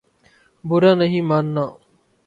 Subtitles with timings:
[0.63, 1.65] برا نہیں ماننا